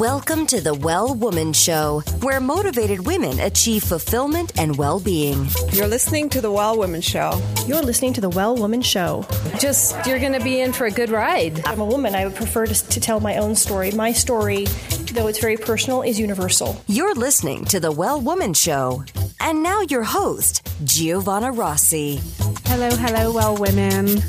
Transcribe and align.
Welcome 0.00 0.46
to 0.46 0.62
the 0.62 0.72
Well 0.72 1.14
Woman 1.14 1.52
Show, 1.52 2.02
where 2.22 2.40
motivated 2.40 3.04
women 3.04 3.38
achieve 3.38 3.82
fulfillment 3.84 4.58
and 4.58 4.78
well 4.78 4.98
being. 4.98 5.46
You're 5.72 5.88
listening 5.88 6.30
to 6.30 6.40
The 6.40 6.50
Well 6.50 6.78
Woman 6.78 7.02
Show. 7.02 7.38
You're 7.66 7.82
listening 7.82 8.14
to 8.14 8.22
The 8.22 8.30
Well 8.30 8.56
Woman 8.56 8.80
Show. 8.80 9.26
Just, 9.58 9.94
you're 10.06 10.18
going 10.18 10.32
to 10.32 10.40
be 10.40 10.58
in 10.58 10.72
for 10.72 10.86
a 10.86 10.90
good 10.90 11.10
ride. 11.10 11.66
I'm 11.66 11.80
a 11.80 11.84
woman. 11.84 12.14
I 12.14 12.24
would 12.24 12.34
prefer 12.34 12.64
to, 12.64 12.88
to 12.88 12.98
tell 12.98 13.20
my 13.20 13.36
own 13.36 13.54
story. 13.54 13.90
My 13.90 14.12
story, 14.12 14.64
though 15.12 15.26
it's 15.26 15.38
very 15.38 15.58
personal, 15.58 16.00
is 16.00 16.18
universal. 16.18 16.82
You're 16.86 17.14
listening 17.14 17.66
to 17.66 17.78
the 17.78 17.92
Well 17.92 18.22
Woman 18.22 18.54
Show. 18.54 19.04
And 19.38 19.62
now 19.62 19.82
your 19.82 20.04
host, 20.04 20.66
Giovanna 20.82 21.52
Rossi. 21.52 22.22
Hello, 22.64 22.88
hello, 22.88 23.32
well 23.34 23.54
women. 23.54 24.22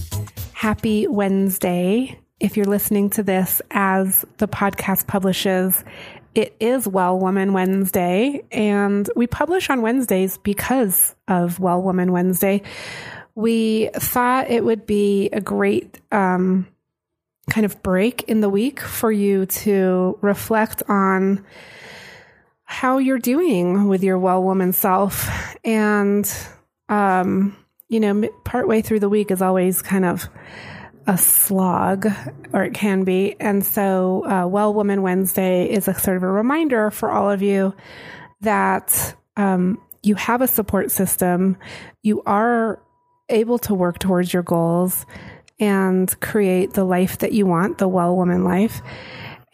Happy 0.52 1.08
Wednesday. 1.08 2.21
If 2.42 2.58
you're 2.58 2.66
listening 2.66 3.12
to 3.12 3.24
this 3.24 3.62
as 3.70 4.26
the 4.38 4.48
podcast 4.48 5.06
publishes, 5.06 5.84
it 6.34 6.56
is 6.60 6.88
Well 6.88 7.20
Woman 7.20 7.54
Wednesday, 7.54 8.44
and 8.52 9.08
we 9.16 9.28
publish 9.28 9.70
on 9.70 9.84
Wednesdays 9.84 10.40
because 10.40 11.14
of 11.28 11.60
Well 11.60 11.84
Woman 11.84 12.12
Wednesday. 12.12 12.64
We 13.36 13.92
thought 13.94 14.50
it 14.50 14.66
would 14.66 14.88
be 14.88 15.30
a 15.32 15.40
great 15.40 16.00
um, 16.12 16.68
kind 17.52 17.64
of 17.64 17.84
break 17.84 18.24
in 18.24 18.42
the 18.42 18.50
week 18.50 18.80
for 18.80 19.12
you 19.12 19.46
to 19.46 20.18
reflect 20.22 20.82
on 20.90 21.46
how 22.64 22.98
you're 22.98 23.20
doing 23.20 23.88
with 23.88 24.04
your 24.04 24.18
well 24.18 24.42
woman 24.42 24.74
self. 24.74 25.30
And, 25.64 26.28
um, 26.90 27.56
you 27.88 28.00
know, 28.00 28.28
partway 28.46 28.82
through 28.82 29.02
the 29.02 29.10
week 29.10 29.30
is 29.30 29.44
always 29.44 29.84
kind 29.84 30.06
of 30.06 30.28
a 31.08 31.18
slog, 31.18 32.08
or 32.54 32.64
it 32.64 32.74
can 32.74 33.04
be. 33.04 33.36
And 33.40 33.66
so, 33.66 34.26
uh, 34.26 34.48
Well 34.48 34.74
Woman 34.74 35.02
Wednesday 35.02 35.70
is 35.70 35.88
a 35.88 35.94
sort 35.94 36.18
of 36.18 36.24
a 36.24 36.32
reminder 36.32 36.92
for 36.92 37.12
all 37.12 37.30
of 37.30 37.42
you 37.42 37.74
that 38.42 39.16
um, 39.38 39.82
you 40.04 40.16
have 40.16 40.42
a 40.42 40.48
support 40.48 40.92
system, 40.92 41.58
you 42.02 42.22
are 42.26 42.82
able 43.30 43.60
to 43.60 43.74
work 43.74 44.00
towards 44.00 44.34
your 44.34 44.44
goals 44.44 45.06
and 45.60 46.20
create 46.20 46.74
the 46.74 46.84
life 46.84 47.20
that 47.20 47.32
you 47.32 47.46
want, 47.46 47.78
the 47.78 47.88
well 47.88 48.16
woman 48.16 48.44
life. 48.44 48.82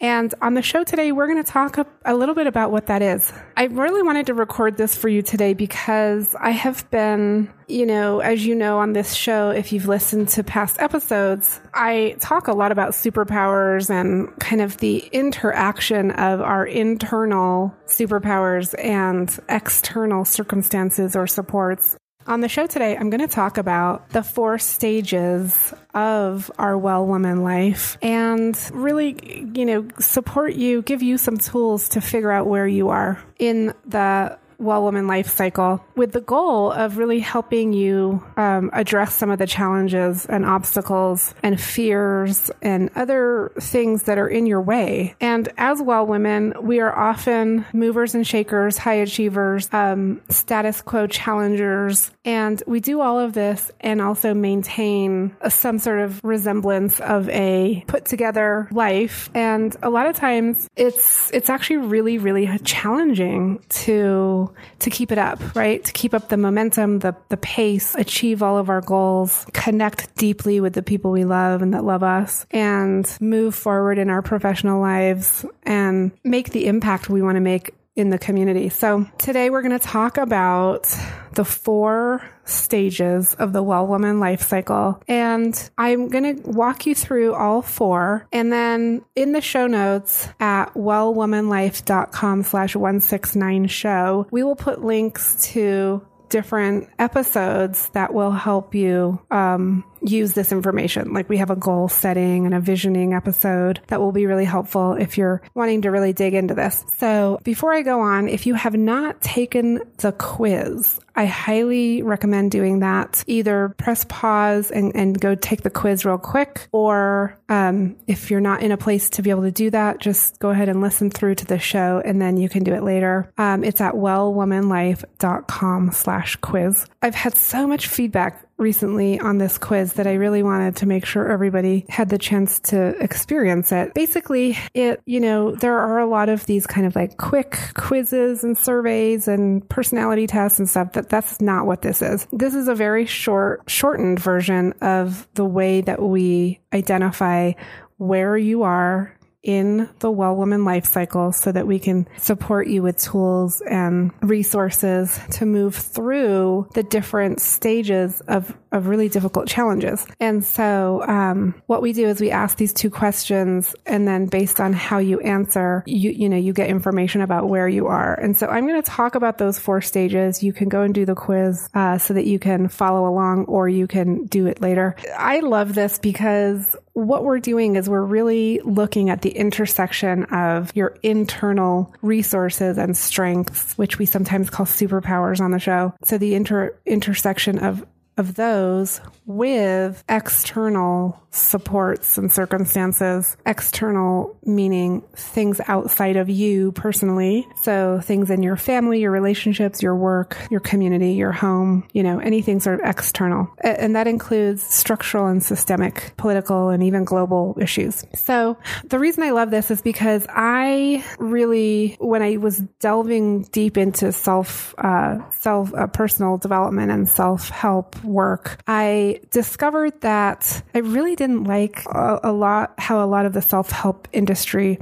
And 0.00 0.32
on 0.40 0.54
the 0.54 0.62
show 0.62 0.84
today, 0.84 1.10
we're 1.10 1.26
going 1.26 1.42
to 1.42 1.50
talk 1.52 1.76
a, 2.04 2.14
little 2.14 2.34
bit 2.34 2.46
about 2.46 2.70
what 2.70 2.86
that 2.86 3.02
is. 3.02 3.32
I 3.56 3.64
really 3.64 4.02
wanted 4.02 4.26
to 4.26 4.34
record 4.34 4.76
this 4.76 4.94
for 4.94 5.08
you 5.08 5.22
today 5.22 5.54
because 5.54 6.36
I 6.38 6.50
have 6.50 6.88
been, 6.90 7.52
you 7.66 7.84
know, 7.84 8.20
as 8.20 8.46
you 8.46 8.54
know, 8.54 8.78
on 8.78 8.92
this 8.92 9.14
show, 9.14 9.50
if 9.50 9.72
you've 9.72 9.86
listened 9.86 10.28
to 10.30 10.44
past 10.44 10.80
episodes, 10.80 11.60
I 11.74 12.16
talk 12.20 12.46
a 12.46 12.52
lot 12.52 12.70
about 12.70 12.92
superpowers 12.92 13.90
and 13.90 14.36
kind 14.38 14.62
of 14.62 14.76
the 14.76 14.98
interaction 14.98 16.12
of 16.12 16.40
our 16.40 16.64
internal 16.64 17.74
superpowers 17.86 18.74
and 18.78 19.36
external 19.48 20.24
circumstances 20.24 21.16
or 21.16 21.26
supports. 21.26 21.96
On 22.28 22.42
the 22.42 22.48
show 22.48 22.66
today, 22.66 22.94
I'm 22.94 23.08
going 23.08 23.26
to 23.26 23.26
talk 23.26 23.56
about 23.56 24.10
the 24.10 24.22
four 24.22 24.58
stages 24.58 25.72
of 25.94 26.50
our 26.58 26.76
well 26.76 27.06
woman 27.06 27.42
life 27.42 27.96
and 28.02 28.54
really, 28.74 29.48
you 29.54 29.64
know, 29.64 29.88
support 29.98 30.52
you, 30.52 30.82
give 30.82 31.02
you 31.02 31.16
some 31.16 31.38
tools 31.38 31.88
to 31.90 32.02
figure 32.02 32.30
out 32.30 32.46
where 32.46 32.68
you 32.68 32.90
are 32.90 33.18
in 33.38 33.72
the 33.86 34.38
well 34.58 34.82
woman 34.82 35.06
life 35.06 35.28
cycle 35.28 35.84
with 35.94 36.12
the 36.12 36.20
goal 36.20 36.72
of 36.72 36.98
really 36.98 37.20
helping 37.20 37.72
you 37.72 38.22
um, 38.36 38.70
address 38.72 39.14
some 39.14 39.30
of 39.30 39.38
the 39.38 39.46
challenges 39.46 40.26
and 40.26 40.44
obstacles 40.44 41.34
and 41.42 41.60
fears 41.60 42.50
and 42.60 42.90
other 42.96 43.52
things 43.60 44.04
that 44.04 44.18
are 44.18 44.28
in 44.28 44.46
your 44.46 44.60
way. 44.60 45.14
And 45.20 45.48
as 45.56 45.80
well 45.80 46.06
women, 46.06 46.54
we 46.60 46.80
are 46.80 46.96
often 46.96 47.64
movers 47.72 48.14
and 48.14 48.26
shakers, 48.26 48.76
high 48.76 48.94
achievers, 48.94 49.68
um, 49.72 50.20
status 50.28 50.82
quo 50.82 51.06
challengers. 51.06 52.10
And 52.24 52.62
we 52.66 52.80
do 52.80 53.00
all 53.00 53.20
of 53.20 53.32
this 53.32 53.70
and 53.80 54.02
also 54.02 54.34
maintain 54.34 55.36
some 55.48 55.78
sort 55.78 56.00
of 56.00 56.22
resemblance 56.24 57.00
of 57.00 57.28
a 57.28 57.84
put 57.86 58.04
together 58.06 58.68
life. 58.72 59.30
And 59.34 59.76
a 59.82 59.90
lot 59.90 60.06
of 60.06 60.16
times 60.16 60.68
it's, 60.76 61.30
it's 61.32 61.48
actually 61.48 61.78
really, 61.78 62.18
really 62.18 62.58
challenging 62.64 63.64
to 63.68 64.47
to 64.80 64.90
keep 64.90 65.12
it 65.12 65.18
up, 65.18 65.54
right? 65.54 65.82
To 65.84 65.92
keep 65.92 66.14
up 66.14 66.28
the 66.28 66.36
momentum, 66.36 67.00
the, 67.00 67.14
the 67.28 67.36
pace, 67.36 67.94
achieve 67.94 68.42
all 68.42 68.58
of 68.58 68.68
our 68.68 68.80
goals, 68.80 69.46
connect 69.52 70.14
deeply 70.16 70.60
with 70.60 70.74
the 70.74 70.82
people 70.82 71.10
we 71.10 71.24
love 71.24 71.62
and 71.62 71.74
that 71.74 71.84
love 71.84 72.02
us, 72.02 72.46
and 72.50 73.10
move 73.20 73.54
forward 73.54 73.98
in 73.98 74.10
our 74.10 74.22
professional 74.22 74.80
lives 74.80 75.44
and 75.64 76.12
make 76.24 76.50
the 76.50 76.66
impact 76.66 77.08
we 77.08 77.22
want 77.22 77.36
to 77.36 77.40
make 77.40 77.74
in 77.98 78.10
the 78.10 78.18
community. 78.18 78.68
So 78.68 79.06
today 79.18 79.50
we're 79.50 79.62
going 79.62 79.78
to 79.78 79.84
talk 79.84 80.18
about 80.18 80.86
the 81.34 81.44
four 81.44 82.22
stages 82.44 83.34
of 83.34 83.52
the 83.52 83.62
well 83.62 83.86
woman 83.86 84.20
life 84.20 84.42
cycle. 84.42 85.02
And 85.08 85.70
I'm 85.76 86.08
going 86.08 86.36
to 86.36 86.50
walk 86.50 86.86
you 86.86 86.94
through 86.94 87.34
all 87.34 87.60
four. 87.60 88.26
And 88.32 88.52
then 88.52 89.04
in 89.16 89.32
the 89.32 89.40
show 89.40 89.66
notes 89.66 90.28
at 90.38 90.74
wellwomanlife.com 90.74 92.44
slash 92.44 92.76
169 92.76 93.66
show, 93.66 94.26
we 94.30 94.44
will 94.44 94.56
put 94.56 94.84
links 94.84 95.50
to 95.52 96.06
different 96.28 96.88
episodes 96.98 97.88
that 97.90 98.14
will 98.14 98.32
help 98.32 98.74
you 98.74 99.20
um, 99.30 99.84
use 100.02 100.32
this 100.32 100.52
information. 100.52 101.12
Like 101.12 101.28
we 101.28 101.38
have 101.38 101.50
a 101.50 101.56
goal 101.56 101.88
setting 101.88 102.46
and 102.46 102.54
a 102.54 102.60
visioning 102.60 103.14
episode 103.14 103.80
that 103.88 104.00
will 104.00 104.12
be 104.12 104.26
really 104.26 104.44
helpful 104.44 104.94
if 104.94 105.18
you're 105.18 105.42
wanting 105.54 105.82
to 105.82 105.90
really 105.90 106.12
dig 106.12 106.34
into 106.34 106.54
this. 106.54 106.84
So 106.96 107.40
before 107.44 107.72
I 107.72 107.82
go 107.82 108.00
on, 108.00 108.28
if 108.28 108.46
you 108.46 108.54
have 108.54 108.74
not 108.74 109.20
taken 109.20 109.80
the 109.98 110.12
quiz, 110.12 110.98
I 111.18 111.26
highly 111.26 112.02
recommend 112.02 112.52
doing 112.52 112.78
that. 112.78 113.24
Either 113.26 113.74
press 113.76 114.04
pause 114.08 114.70
and, 114.70 114.94
and 114.94 115.20
go 115.20 115.34
take 115.34 115.62
the 115.62 115.70
quiz 115.70 116.04
real 116.04 116.16
quick, 116.16 116.68
or 116.70 117.36
um, 117.48 117.96
if 118.06 118.30
you're 118.30 118.40
not 118.40 118.62
in 118.62 118.70
a 118.70 118.76
place 118.76 119.10
to 119.10 119.22
be 119.22 119.30
able 119.30 119.42
to 119.42 119.50
do 119.50 119.68
that, 119.70 119.98
just 119.98 120.38
go 120.38 120.50
ahead 120.50 120.68
and 120.68 120.80
listen 120.80 121.10
through 121.10 121.34
to 121.36 121.44
the 121.44 121.58
show 121.58 122.00
and 122.04 122.22
then 122.22 122.36
you 122.36 122.48
can 122.48 122.62
do 122.62 122.72
it 122.72 122.84
later. 122.84 123.32
Um, 123.36 123.64
it's 123.64 123.80
at 123.80 123.94
wellwomanlife.com 123.94 125.90
slash 125.90 126.36
quiz. 126.36 126.86
I've 127.02 127.16
had 127.16 127.36
so 127.36 127.66
much 127.66 127.88
feedback 127.88 128.47
recently 128.58 129.20
on 129.20 129.38
this 129.38 129.56
quiz 129.56 129.94
that 129.94 130.06
I 130.06 130.14
really 130.14 130.42
wanted 130.42 130.76
to 130.76 130.86
make 130.86 131.06
sure 131.06 131.30
everybody 131.30 131.86
had 131.88 132.08
the 132.08 132.18
chance 132.18 132.58
to 132.60 132.88
experience 133.02 133.72
it. 133.72 133.94
Basically, 133.94 134.58
it, 134.74 135.00
you 135.06 135.20
know, 135.20 135.54
there 135.54 135.78
are 135.78 135.98
a 135.98 136.06
lot 136.06 136.28
of 136.28 136.44
these 136.46 136.66
kind 136.66 136.86
of 136.86 136.94
like 136.96 137.16
quick 137.16 137.58
quizzes 137.74 138.44
and 138.44 138.58
surveys 138.58 139.28
and 139.28 139.66
personality 139.68 140.26
tests 140.26 140.58
and 140.58 140.68
stuff 140.68 140.92
that 140.92 141.08
that's 141.08 141.40
not 141.40 141.66
what 141.66 141.82
this 141.82 142.02
is. 142.02 142.26
This 142.32 142.54
is 142.54 142.68
a 142.68 142.74
very 142.74 143.06
short, 143.06 143.62
shortened 143.68 144.20
version 144.20 144.72
of 144.80 145.28
the 145.34 145.44
way 145.44 145.80
that 145.82 146.02
we 146.02 146.60
identify 146.72 147.52
where 147.98 148.36
you 148.36 148.62
are 148.62 149.17
in 149.42 149.88
the 150.00 150.10
well 150.10 150.34
woman 150.34 150.64
life 150.64 150.84
cycle 150.84 151.32
so 151.32 151.52
that 151.52 151.66
we 151.66 151.78
can 151.78 152.08
support 152.18 152.66
you 152.66 152.82
with 152.82 152.98
tools 152.98 153.60
and 153.60 154.10
resources 154.20 155.18
to 155.30 155.46
move 155.46 155.74
through 155.74 156.68
the 156.74 156.82
different 156.82 157.40
stages 157.40 158.20
of, 158.22 158.56
of 158.72 158.88
really 158.88 159.08
difficult 159.08 159.46
challenges. 159.46 160.06
And 160.18 160.44
so, 160.44 161.04
um, 161.06 161.54
what 161.66 161.82
we 161.82 161.92
do 161.92 162.08
is 162.08 162.20
we 162.20 162.30
ask 162.30 162.56
these 162.56 162.72
two 162.72 162.90
questions 162.90 163.74
and 163.86 164.08
then 164.08 164.26
based 164.26 164.60
on 164.60 164.72
how 164.72 164.98
you 164.98 165.20
answer, 165.20 165.84
you, 165.86 166.10
you 166.10 166.28
know, 166.28 166.36
you 166.36 166.52
get 166.52 166.68
information 166.68 167.20
about 167.20 167.48
where 167.48 167.68
you 167.68 167.86
are. 167.86 168.14
And 168.14 168.36
so 168.36 168.48
I'm 168.48 168.66
going 168.66 168.82
to 168.82 168.90
talk 168.90 169.14
about 169.14 169.38
those 169.38 169.58
four 169.58 169.80
stages. 169.80 170.42
You 170.42 170.52
can 170.52 170.68
go 170.68 170.82
and 170.82 170.94
do 170.94 171.04
the 171.04 171.14
quiz, 171.14 171.68
uh, 171.74 171.98
so 171.98 172.14
that 172.14 172.26
you 172.26 172.38
can 172.38 172.68
follow 172.68 173.08
along 173.08 173.44
or 173.44 173.68
you 173.68 173.86
can 173.86 174.26
do 174.26 174.46
it 174.46 174.60
later. 174.60 174.96
I 175.16 175.40
love 175.40 175.74
this 175.74 175.98
because 175.98 176.76
what 176.98 177.24
we're 177.24 177.38
doing 177.38 177.76
is 177.76 177.88
we're 177.88 178.02
really 178.02 178.60
looking 178.64 179.08
at 179.08 179.22
the 179.22 179.27
intersection 179.30 180.24
of 180.24 180.74
your 180.74 180.96
internal 181.02 181.94
resources 182.02 182.78
and 182.78 182.96
strengths, 182.96 183.74
which 183.74 183.98
we 183.98 184.06
sometimes 184.06 184.50
call 184.50 184.66
superpowers 184.66 185.40
on 185.40 185.50
the 185.50 185.58
show. 185.58 185.94
So 186.04 186.18
the 186.18 186.34
inter- 186.34 186.78
intersection 186.86 187.58
of 187.58 187.84
of 188.18 188.34
those 188.34 189.00
with 189.26 190.02
external 190.08 191.22
supports 191.30 192.18
and 192.18 192.32
circumstances. 192.32 193.36
External 193.46 194.36
meaning 194.44 195.02
things 195.14 195.60
outside 195.68 196.16
of 196.16 196.28
you 196.28 196.72
personally. 196.72 197.46
So 197.62 198.00
things 198.02 198.30
in 198.30 198.42
your 198.42 198.56
family, 198.56 199.00
your 199.00 199.10
relationships, 199.10 199.82
your 199.82 199.94
work, 199.94 200.36
your 200.50 200.60
community, 200.60 201.12
your 201.12 201.32
home, 201.32 201.86
you 201.92 202.02
know, 202.02 202.18
anything 202.18 202.60
sort 202.60 202.80
of 202.80 202.88
external. 202.88 203.48
And 203.60 203.94
that 203.96 204.06
includes 204.06 204.62
structural 204.62 205.26
and 205.26 205.42
systemic, 205.42 206.12
political 206.16 206.70
and 206.70 206.82
even 206.82 207.04
global 207.04 207.56
issues. 207.60 208.04
So 208.14 208.56
the 208.84 208.98
reason 208.98 209.22
I 209.22 209.30
love 209.30 209.50
this 209.50 209.70
is 209.70 209.82
because 209.82 210.26
I 210.30 211.04
really, 211.18 211.96
when 212.00 212.22
I 212.22 212.38
was 212.38 212.58
delving 212.80 213.42
deep 213.52 213.76
into 213.76 214.12
self, 214.12 214.74
uh, 214.78 215.18
self, 215.30 215.74
uh, 215.74 215.86
personal 215.88 216.38
development 216.38 216.90
and 216.90 217.08
self 217.08 217.50
help 217.50 218.02
work, 218.08 218.60
I 218.66 219.20
discovered 219.30 220.00
that 220.00 220.62
I 220.74 220.78
really 220.78 221.16
didn't 221.16 221.44
like 221.44 221.84
a, 221.86 222.20
a 222.24 222.32
lot 222.32 222.74
how 222.78 223.04
a 223.04 223.06
lot 223.06 223.26
of 223.26 223.32
the 223.32 223.42
self 223.42 223.70
help 223.70 224.08
industry 224.12 224.78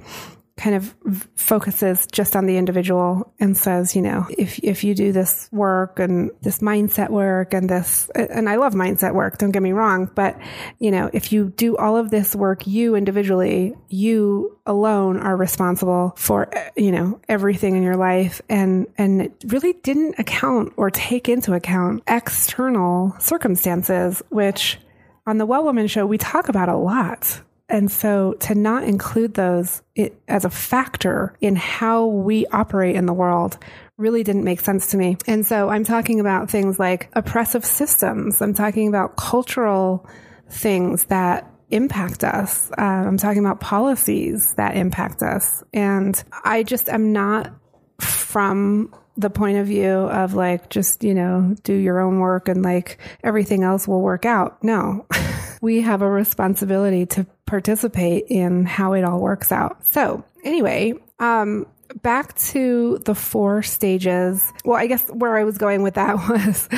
kind 0.57 0.75
of 0.75 0.95
focuses 1.37 2.07
just 2.07 2.35
on 2.35 2.47
the 2.47 2.57
individual 2.57 3.33
and 3.39 3.57
says, 3.57 3.95
you 3.95 4.01
know, 4.01 4.27
if 4.39 4.59
if 4.61 4.85
you 4.85 4.95
do 4.95 5.13
this 5.13 5.51
work 5.53 5.99
and 5.99 6.31
this 6.41 6.61
mindset 6.61 7.11
work 7.11 7.53
and 7.53 7.69
this 7.69 8.09
and 8.15 8.49
I 8.49 8.57
love 8.57 8.73
mindset 8.73 9.15
work, 9.15 9.37
don't 9.37 9.51
get 9.51 9.63
me 9.63 9.73
wrong, 9.73 10.11
but 10.15 10.39
you 10.79 10.91
know, 10.91 11.11
if 11.13 11.31
you 11.31 11.51
do 11.51 11.77
all 11.77 11.97
of 11.99 12.11
this 12.11 12.35
work 12.35 12.67
you 12.67 12.95
individually, 12.95 13.75
you 13.89 14.59
alone 14.65 15.19
are 15.19 15.37
responsible 15.37 16.15
for 16.17 16.49
eh, 16.57 16.71
you 16.77 16.91
know, 16.91 17.21
everything 17.29 17.77
in 17.77 17.83
your 17.83 17.97
life. 17.97 18.41
And 18.49 18.87
and 18.97 19.23
it 19.23 19.45
really 19.49 19.75
didn't 19.75 20.19
account 20.19 20.73
or 20.79 20.91
take 20.91 21.29
into 21.29 21.53
account 21.53 22.03
external 22.07 23.15
circumstances 23.19 24.23
which 24.31 24.79
on 25.27 25.37
the 25.37 25.45
Well 25.45 25.65
Woman 25.65 25.87
show 25.87 26.07
we 26.07 26.17
talk 26.17 26.49
about 26.49 26.71
a 26.71 26.77
lot 26.77 27.43
and 27.69 27.91
so 27.91 28.35
to 28.41 28.55
not 28.55 28.85
include 28.85 29.35
those 29.35 29.83
as 30.29 30.45
a 30.45 30.51
factor 30.51 31.37
in 31.41 31.57
how 31.57 32.07
we 32.07 32.47
operate 32.47 32.95
in 32.95 33.07
the 33.07 33.13
world 33.13 33.59
really 33.99 34.23
didn't 34.23 34.45
make 34.45 34.61
sense 34.61 34.89
to 34.89 34.97
me. 34.97 35.17
And 35.27 35.47
so 35.47 35.69
I'm 35.69 35.85
talking 35.85 36.21
about 36.21 36.51
things 36.51 36.79
like 36.79 37.09
oppressive 37.15 37.65
systems. 37.65 38.41
I'm 38.41 38.55
talking 38.55 38.89
about 38.89 39.17
cultural 39.17 40.07
things 40.49 41.07
that 41.07 41.51
impact 41.71 42.23
us. 42.23 42.71
Uh, 42.79 42.83
I'm 42.83 43.17
talking 43.17 43.45
about 43.45 43.61
policies 43.61 44.55
that 44.57 44.77
impact 44.77 45.23
us. 45.23 45.65
And 45.73 46.23
I 46.45 46.63
just 46.63 46.89
am 46.89 47.13
not 47.13 47.53
from 48.01 48.95
the 49.17 49.31
point 49.31 49.57
of 49.57 49.67
view 49.67 49.89
of 49.89 50.35
like, 50.35 50.69
just, 50.69 51.03
you 51.03 51.15
know, 51.15 51.57
do 51.65 51.73
your 51.73 52.01
own 52.01 52.21
work 52.21 52.49
and 52.49 52.63
like 52.63 52.99
everything 53.25 53.65
else 53.65 53.89
will 53.89 54.03
work 54.03 54.27
out. 54.27 54.63
No. 54.63 55.07
we 55.63 55.81
have 55.81 56.03
a 56.03 56.11
responsibility 56.11 57.07
to 57.07 57.27
participate 57.47 58.27
in 58.29 58.67
how 58.67 58.93
it 58.93 59.05
all 59.05 59.21
works 59.21 59.53
out. 59.53 59.85
So, 59.87 60.25
anyway, 60.45 60.95
um, 61.19 61.67
back 62.03 62.37
to 62.37 62.99
the 63.05 63.15
four 63.15 63.63
stages. 63.63 64.53
Well, 64.65 64.79
I 64.79 64.87
guess 64.87 65.09
where 65.11 65.37
I 65.37 65.45
was 65.45 65.59
going 65.59 65.83
with 65.83 65.95
that 65.95 66.17
was 66.29 66.69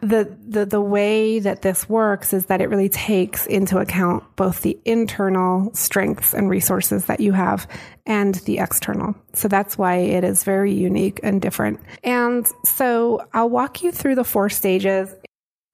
the, 0.00 0.36
the, 0.46 0.66
the 0.66 0.80
way 0.80 1.38
that 1.38 1.62
this 1.62 1.88
works 1.88 2.32
is 2.32 2.46
that 2.46 2.60
it 2.60 2.68
really 2.68 2.88
takes 2.88 3.46
into 3.46 3.78
account 3.78 4.24
both 4.36 4.62
the 4.62 4.78
internal 4.84 5.72
strengths 5.74 6.34
and 6.34 6.48
resources 6.48 7.06
that 7.06 7.20
you 7.20 7.32
have 7.32 7.68
and 8.06 8.34
the 8.46 8.58
external. 8.58 9.14
So 9.32 9.48
that's 9.48 9.78
why 9.78 9.96
it 9.96 10.24
is 10.24 10.44
very 10.44 10.72
unique 10.72 11.20
and 11.22 11.40
different. 11.40 11.80
And 12.02 12.46
so 12.64 13.26
I'll 13.32 13.50
walk 13.50 13.82
you 13.82 13.92
through 13.92 14.16
the 14.16 14.24
four 14.24 14.48
stages 14.48 15.14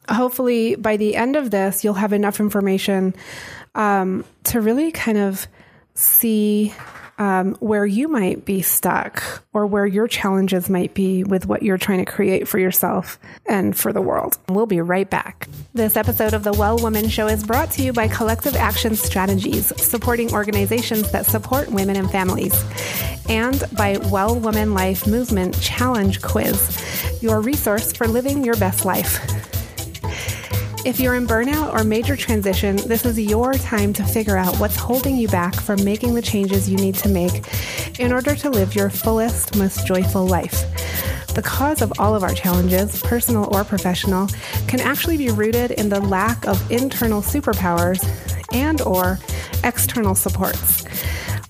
hopefully 0.09 0.75
by 0.77 0.97
the 0.97 1.17
end 1.17 1.37
of 1.37 1.51
this, 1.51 1.85
you'll 1.85 1.95
have 1.95 2.13
enough 2.13 2.41
information 2.41 3.15
um, 3.75 4.25
to 4.45 4.61
really 4.61 4.93
kind 4.93 5.19
of 5.19 5.47
see 5.95 6.73
um, 7.21 7.55
where 7.57 7.85
you 7.85 8.09
might 8.09 8.47
be 8.47 8.63
stuck 8.63 9.45
or 9.53 9.67
where 9.67 9.85
your 9.85 10.09
challenges 10.09 10.71
might 10.71 10.95
be 10.95 11.23
with 11.23 11.45
what 11.45 11.63
you're 11.63 11.77
trying 11.77 12.03
to 12.03 12.11
create 12.11 12.49
for 12.49 12.59
yourself 12.59 13.19
and 13.47 13.77
for 13.77 13.93
the 13.93 14.01
world. 14.01 14.39
We'll 14.49 14.65
be 14.65 14.81
right 14.81 15.09
back. 15.09 15.47
This 15.75 15.99
episode 15.99 16.33
of 16.33 16.45
The 16.45 16.55
Well 16.55 16.79
Woman 16.79 17.11
Show 17.11 17.27
is 17.27 17.45
brought 17.45 17.71
to 17.73 17.83
you 17.83 17.93
by 17.93 18.09
Collective 18.09 18.57
Action 18.57 18.97
Strategies, 18.97 19.67
supporting 19.77 20.33
organizations 20.33 21.13
that 21.13 21.27
support 21.27 21.69
women 21.71 21.97
and 21.97 22.11
families, 22.11 22.55
and 23.29 23.63
by 23.77 23.99
Well 24.11 24.41
Woman 24.41 24.73
Life 24.73 25.07
Movement 25.07 25.61
Challenge 25.61 26.23
Quiz, 26.23 27.23
your 27.23 27.43
resource 27.43 27.93
for 27.93 28.09
living 28.09 28.43
your 28.45 28.57
best 28.57 28.87
life. 28.87 29.40
If 30.83 30.99
you're 30.99 31.15
in 31.15 31.27
burnout 31.27 31.75
or 31.75 31.85
major 31.85 32.17
transition, 32.17 32.77
this 32.77 33.05
is 33.05 33.19
your 33.19 33.53
time 33.53 33.93
to 33.93 34.03
figure 34.03 34.39
out 34.39 34.57
what's 34.59 34.77
holding 34.77 35.15
you 35.15 35.29
back 35.29 35.55
from 35.55 35.85
making 35.85 36.15
the 36.15 36.23
changes 36.23 36.71
you 36.71 36.79
need 36.79 36.95
to 36.97 37.11
make 37.11 37.45
in 37.99 38.13
order 38.13 38.35
to 38.37 38.49
live 38.49 38.75
your 38.75 38.89
fullest, 38.89 39.57
most 39.57 39.87
joyful 39.87 40.27
life. 40.27 40.65
The 41.35 41.43
cause 41.43 41.83
of 41.83 41.93
all 41.99 42.15
of 42.15 42.23
our 42.23 42.33
challenges, 42.33 43.03
personal 43.03 43.55
or 43.55 43.63
professional, 43.63 44.29
can 44.69 44.81
actually 44.81 45.19
be 45.19 45.29
rooted 45.29 45.73
in 45.73 45.91
the 45.91 46.01
lack 46.01 46.47
of 46.47 46.71
internal 46.71 47.21
superpowers 47.21 48.03
and 48.55 48.81
or 48.81 49.19
external 49.63 50.15
supports. 50.15 50.87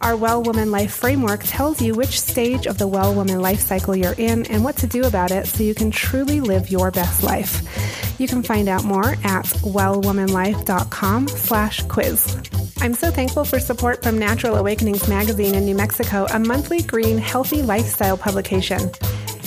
Our 0.02 0.17
Well 0.17 0.43
Woman 0.43 0.70
Life 0.70 0.94
framework 0.94 1.43
tells 1.44 1.82
you 1.82 1.94
which 1.94 2.19
stage 2.19 2.67
of 2.67 2.79
the 2.79 2.88
Well 2.88 3.14
Woman 3.14 3.43
life 3.43 3.61
cycle 3.61 3.94
you're 3.94 4.14
in 4.14 4.47
and 4.47 4.64
what 4.64 4.76
to 4.79 4.87
do 4.87 5.05
about 5.05 5.31
it 5.31 5.47
so 5.47 5.62
you 5.62 5.75
can 5.75 5.91
truly 5.91 6.41
live 6.41 6.70
your 6.70 6.91
best 6.91 7.23
life. 7.23 8.19
You 8.19 8.26
can 8.26 8.43
find 8.43 8.67
out 8.67 8.82
more 8.82 9.11
at 9.25 9.44
wellwomanlife.com 9.62 11.29
slash 11.29 11.82
quiz. 11.82 12.35
I'm 12.79 12.94
so 12.94 13.11
thankful 13.11 13.44
for 13.44 13.61
support 13.61 14.02
from 14.02 14.19
Natural 14.19 14.56
Awakenings 14.56 15.06
Magazine 15.06 15.55
in 15.55 15.67
New 15.67 15.75
Mexico, 15.75 16.26
a 16.32 16.38
monthly 16.38 16.81
green, 16.81 17.19
healthy 17.19 17.61
lifestyle 17.61 18.17
publication. 18.17 18.91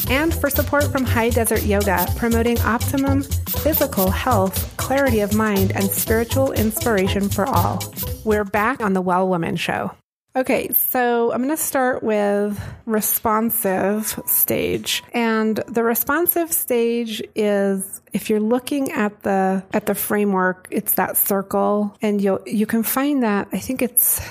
And 0.08 0.36
for 0.36 0.52
support 0.52 0.92
from 0.92 1.04
High 1.04 1.30
Desert 1.30 1.64
Yoga, 1.64 2.06
promoting 2.16 2.60
optimum 2.60 3.24
physical 3.24 4.12
health, 4.12 4.78
clarity 4.78 5.22
of 5.22 5.34
mind, 5.34 5.72
and 5.72 5.90
spiritual 5.90 6.52
inspiration 6.52 7.28
for 7.28 7.48
all. 7.48 7.84
We're 8.24 8.44
back 8.44 8.82
on 8.82 8.94
the 8.94 9.02
Well 9.02 9.28
Woman 9.28 9.56
Show. 9.56 9.96
Okay, 10.36 10.70
so 10.74 11.32
I'm 11.32 11.44
going 11.44 11.56
to 11.56 11.62
start 11.62 12.02
with 12.02 12.60
responsive 12.86 14.20
stage. 14.26 15.04
And 15.14 15.58
the 15.68 15.84
responsive 15.84 16.52
stage 16.52 17.22
is 17.36 18.02
if 18.14 18.32
you're 18.32 18.40
looking 18.40 18.92
at 18.92 19.22
the 19.22 19.64
at 19.74 19.86
the 19.86 19.94
framework, 19.94 20.68
it's 20.72 20.96
that 20.96 21.18
circle 21.18 21.96
and 22.02 22.20
you'll 22.20 22.42
you 22.48 22.66
can 22.66 22.82
find 22.82 23.22
that 23.22 23.50
I 23.54 23.60
think 23.60 23.84
it's 23.84 24.22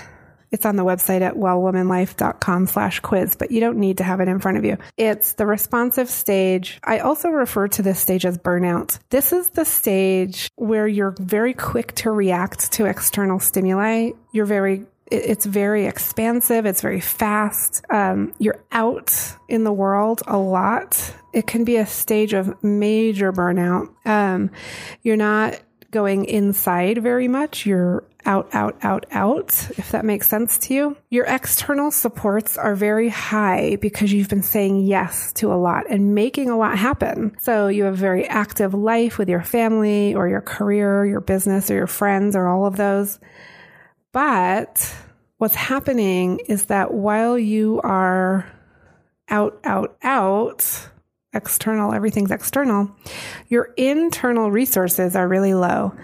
it's 0.51 0.67
on 0.67 0.77
the 0.77 0.85
website 0.85 1.23
at 1.23 1.35
wellwomanlife.com 1.35 2.67
slash 2.67 3.01
quiz, 3.01 3.37
but 3.37 3.51
you 3.51 3.61
don't 3.61 3.79
need 3.79 3.99
to 3.99 4.05
have 4.05 4.21
it 4.21 4.29
in 4.29 4.39
front 4.39 4.59
of 4.59 4.65
you. 4.65 4.77
It's 4.99 5.33
the 5.33 5.47
responsive 5.47 6.11
stage. 6.11 6.79
I 6.85 6.99
also 6.99 7.31
refer 7.31 7.69
to 7.69 7.83
this 7.83 7.99
stage 7.99 8.27
as 8.27 8.37
burnout. 8.37 8.99
This 9.09 9.33
is 9.33 9.49
the 9.51 9.65
stage 9.65 10.51
where 10.57 10.87
you're 10.87 11.15
very 11.19 11.55
quick 11.55 11.95
to 11.97 12.11
react 12.11 12.73
to 12.73 12.85
external 12.85 13.41
stimuli. 13.41 14.11
You're 14.33 14.45
very 14.45 14.85
it's 15.13 15.47
very 15.47 15.87
expansive. 15.87 16.67
It's 16.67 16.81
very 16.81 17.01
fast. 17.01 17.85
Um, 17.91 18.33
you're 18.39 18.63
out 18.73 19.37
in 19.49 19.65
the 19.65 19.73
world 19.73 20.23
a 20.27 20.39
lot. 20.39 21.15
It 21.33 21.47
can 21.47 21.65
be 21.65 21.77
a 21.77 21.87
stage 21.87 22.33
of 22.33 22.63
major 22.63 23.33
burnout. 23.33 23.89
Um, 24.07 24.51
you're 25.03 25.17
not 25.17 25.61
going 25.91 26.25
inside 26.25 27.03
very 27.03 27.29
much. 27.29 27.67
You're 27.67 28.05
out, 28.25 28.49
out, 28.53 28.77
out, 28.83 29.07
out, 29.11 29.71
if 29.77 29.91
that 29.91 30.05
makes 30.05 30.29
sense 30.29 30.59
to 30.59 30.75
you. 30.75 30.97
Your 31.11 31.25
external 31.27 31.91
supports 31.91 32.57
are 32.57 32.75
very 32.75 33.09
high 33.09 33.77
because 33.77 34.13
you've 34.13 34.29
been 34.29 34.43
saying 34.43 34.81
yes 34.81 35.33
to 35.35 35.53
a 35.53 35.57
lot 35.57 35.85
and 35.91 36.15
making 36.15 36.49
a 36.49 36.57
lot 36.57 36.79
happen. 36.79 37.37
So 37.41 37.69
you 37.69 37.85
have 37.85 37.95
a 37.95 37.97
very 37.97 38.27
active 38.27 38.75
life 38.75 39.19
with 39.19 39.29
your 39.29 39.43
family 39.43 40.15
or 40.15 40.29
your 40.29 40.41
career, 40.41 41.05
your 41.05 41.21
business 41.21 41.71
or 41.71 41.75
your 41.75 41.87
friends 41.87 42.37
or 42.37 42.47
all 42.47 42.65
of 42.65 42.77
those. 42.77 43.19
But 44.13 44.95
what's 45.39 45.55
happening 45.55 46.41
is 46.47 46.67
that 46.67 46.93
while 46.93 47.39
you 47.39 47.81
are 47.83 48.47
out, 49.29 49.59
out, 49.65 49.97
out, 50.03 50.89
external, 51.33 51.93
everything's 51.93 52.31
external, 52.31 52.95
your 53.49 53.73
internal 53.77 54.51
resources 54.51 55.17
are 55.17 55.27
really 55.27 55.55
low 55.55 55.95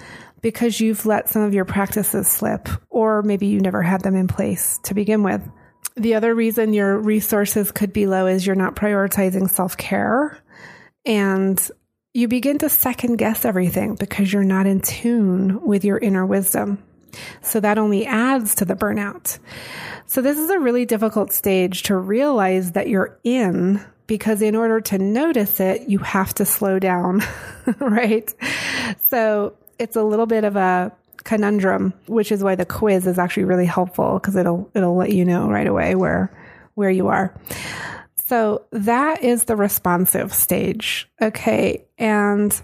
because 0.40 0.80
you've 0.80 1.04
let 1.04 1.28
some 1.28 1.42
of 1.42 1.52
your 1.52 1.64
practices 1.64 2.28
slip, 2.28 2.68
or 2.88 3.22
maybe 3.22 3.46
you 3.46 3.60
never 3.60 3.82
had 3.82 4.02
them 4.02 4.14
in 4.14 4.28
place 4.28 4.78
to 4.84 4.94
begin 4.94 5.22
with. 5.22 5.46
The 5.96 6.14
other 6.14 6.34
reason 6.34 6.72
your 6.72 6.96
resources 6.96 7.72
could 7.72 7.92
be 7.92 8.06
low 8.06 8.26
is 8.26 8.46
you're 8.46 8.54
not 8.56 8.76
prioritizing 8.76 9.50
self 9.50 9.76
care 9.76 10.38
and 11.04 11.70
you 12.14 12.28
begin 12.28 12.58
to 12.58 12.68
second 12.68 13.16
guess 13.16 13.44
everything 13.44 13.96
because 13.96 14.32
you're 14.32 14.44
not 14.44 14.66
in 14.66 14.80
tune 14.80 15.60
with 15.62 15.84
your 15.84 15.98
inner 15.98 16.24
wisdom. 16.24 16.82
So 17.42 17.60
that 17.60 17.78
only 17.78 18.06
adds 18.06 18.54
to 18.56 18.64
the 18.64 18.74
burnout. 18.74 19.38
So 20.06 20.22
this 20.22 20.38
is 20.38 20.50
a 20.50 20.58
really 20.58 20.84
difficult 20.84 21.32
stage 21.32 21.82
to 21.84 21.96
realize 21.96 22.72
that 22.72 22.88
you're 22.88 23.18
in 23.24 23.84
because 24.06 24.40
in 24.42 24.56
order 24.56 24.80
to 24.80 24.98
notice 24.98 25.60
it, 25.60 25.88
you 25.88 25.98
have 25.98 26.32
to 26.34 26.44
slow 26.44 26.78
down, 26.78 27.22
right? 27.78 28.34
So 29.08 29.54
it's 29.78 29.96
a 29.96 30.02
little 30.02 30.26
bit 30.26 30.44
of 30.44 30.56
a 30.56 30.92
conundrum, 31.24 31.92
which 32.06 32.32
is 32.32 32.42
why 32.42 32.54
the 32.54 32.64
quiz 32.64 33.06
is 33.06 33.18
actually 33.18 33.44
really 33.44 33.66
helpful 33.66 34.14
because 34.14 34.34
it'll 34.34 34.70
it'll 34.74 34.96
let 34.96 35.12
you 35.12 35.24
know 35.24 35.48
right 35.50 35.66
away 35.66 35.94
where 35.94 36.32
where 36.74 36.90
you 36.90 37.08
are. 37.08 37.34
So 38.28 38.66
that 38.72 39.22
is 39.22 39.44
the 39.44 39.56
responsive 39.56 40.34
stage. 40.34 41.08
Okay. 41.20 41.84
And 41.98 42.58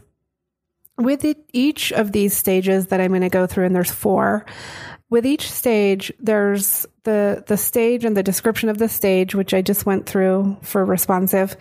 with 0.99 1.25
it, 1.25 1.39
each 1.53 1.93
of 1.93 2.13
these 2.13 2.37
stages 2.37 2.89
that 2.89 3.01
I'm 3.01 3.11
going 3.11 3.23
to 3.23 3.29
go 3.29 3.47
through, 3.47 3.67
and 3.67 3.75
there's 3.75 3.91
four, 3.91 4.47
with 5.11 5.27
each 5.27 5.51
stage, 5.51 6.13
there's 6.19 6.87
the 7.05 7.45
the 7.47 7.57
stage 7.57 8.05
and 8.05 8.17
the 8.17 8.23
description 8.23 8.69
of 8.69 8.79
the 8.79 8.89
stage, 8.89 9.35
which 9.35 9.55
I 9.55 9.63
just 9.63 9.87
went 9.87 10.07
through 10.07 10.57
for 10.63 10.85
responsive. 10.85 11.57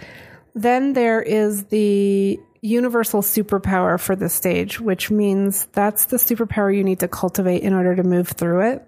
Then 0.56 0.94
there 0.94 1.22
is 1.22 1.66
the 1.66 2.40
universal 2.62 3.22
superpower 3.22 4.00
for 4.00 4.16
the 4.16 4.30
stage, 4.30 4.80
which 4.80 5.12
means 5.12 5.66
that's 5.74 6.06
the 6.06 6.18
superpower 6.18 6.76
you 6.76 6.84
need 6.84 7.02
to 7.02 7.08
cultivate 7.08 7.62
in 7.62 7.74
order 7.74 7.96
to 7.96 8.04
move 8.04 8.30
through 8.30 8.72
it. 8.72 8.88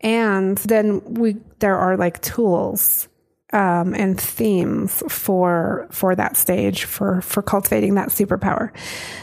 And 0.00 0.56
then 0.58 1.02
we 1.04 1.36
there 1.58 1.76
are 1.76 1.96
like 1.96 2.22
tools 2.22 3.08
um, 3.54 3.94
and 3.94 4.20
themes 4.20 5.02
for 5.08 5.86
for 5.90 6.14
that 6.16 6.36
stage 6.36 6.84
for 6.84 7.20
for 7.22 7.40
cultivating 7.40 7.94
that 7.94 8.08
superpower. 8.08 8.76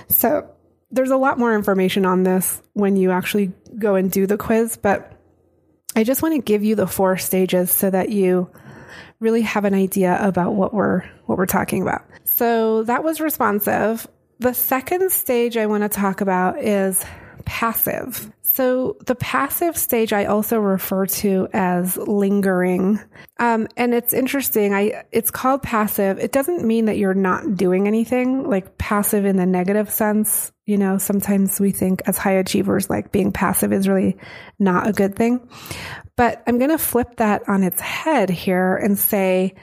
So 0.08 0.50
there's 0.90 1.12
a 1.12 1.18
lot 1.18 1.38
more 1.38 1.54
information 1.54 2.06
on 2.06 2.24
this 2.24 2.62
when 2.74 2.96
you 2.96 3.12
actually 3.12 3.52
go 3.78 3.96
and 3.96 4.10
do 4.10 4.26
the 4.26 4.38
quiz, 4.38 4.78
but 4.78 5.12
I 5.96 6.06
just 6.06 6.22
want 6.22 6.36
to 6.36 6.42
give 6.42 6.64
you 6.64 6.76
the 6.76 6.88
four 6.88 7.18
stages 7.18 7.72
so 7.72 7.90
that 7.90 8.10
you 8.10 8.50
really 9.20 9.42
have 9.42 9.66
an 9.66 9.74
idea 9.74 10.18
about 10.22 10.54
what 10.54 10.74
we're 10.74 11.04
what 11.26 11.38
we're 11.38 11.46
talking 11.46 11.82
about. 11.82 12.02
So 12.24 12.84
that 12.84 13.04
was 13.04 13.20
responsive. 13.20 14.08
The 14.40 14.54
second 14.54 15.12
stage 15.12 15.58
I 15.58 15.66
want 15.66 15.84
to 15.84 15.90
talk 15.90 16.22
about 16.22 16.58
is 16.64 17.04
passive. 17.46 18.32
So 18.44 18.98
the 19.06 19.16
passive 19.16 19.78
stage 19.78 20.12
I 20.12 20.26
also 20.26 20.60
refer 20.60 21.06
to 21.06 21.48
as 21.54 21.96
lingering. 21.96 23.00
Um, 23.40 23.68
and 23.78 23.94
it's 23.94 24.14
interesting. 24.14 24.74
I, 24.74 25.06
it's 25.12 25.32
called 25.32 25.64
passive. 25.64 26.20
It 26.20 26.34
doesn't 26.34 26.66
mean 26.66 26.86
that 26.86 26.98
you're 26.98 27.14
not 27.14 27.56
doing 27.56 27.88
anything 27.88 28.50
like 28.50 28.78
passive 28.78 29.26
in 29.26 29.38
the 29.38 29.46
negative 29.46 29.90
sense. 29.90 30.52
You 30.66 30.78
know, 30.78 30.98
sometimes 30.98 31.60
we 31.62 31.72
think 31.72 32.02
as 32.06 32.18
high 32.18 32.34
achievers, 32.34 32.90
like 32.90 33.14
being 33.14 33.32
passive 33.32 33.72
is 33.72 33.88
really 33.88 34.18
not 34.60 34.88
a 34.88 34.94
good 34.94 35.16
thing. 35.16 35.48
But 36.18 36.44
I'm 36.46 36.58
going 36.58 36.72
to 36.72 36.78
flip 36.78 37.16
that 37.18 37.48
on 37.48 37.64
its 37.64 37.80
head 37.80 38.30
here 38.30 38.76
and 38.76 39.00
say, 39.00 39.56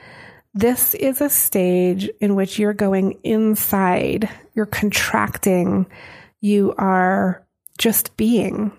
this 0.55 0.95
is 0.95 1.21
a 1.21 1.29
stage 1.29 2.09
in 2.19 2.35
which 2.35 2.57
you're 2.57 2.73
going 2.73 3.19
inside, 3.23 4.29
you're 4.55 4.65
contracting, 4.65 5.85
you 6.41 6.73
are 6.77 7.45
just 7.79 8.15
being 8.17 8.71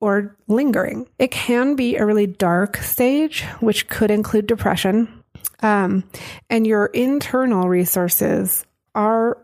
or 0.00 0.34
lingering. 0.46 1.06
It 1.18 1.30
can 1.30 1.76
be 1.76 1.96
a 1.96 2.06
really 2.06 2.26
dark 2.26 2.78
stage, 2.78 3.42
which 3.60 3.88
could 3.88 4.10
include 4.10 4.46
depression. 4.46 5.22
Um, 5.60 6.04
and 6.48 6.66
your 6.66 6.86
internal 6.86 7.68
resources 7.68 8.64
are 8.94 9.38